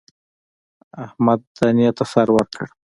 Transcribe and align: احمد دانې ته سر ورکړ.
احمد 1.05 1.39
دانې 1.57 1.89
ته 1.97 2.03
سر 2.11 2.27
ورکړ. 2.37 2.67